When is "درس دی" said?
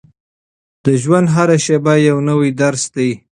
2.61-3.11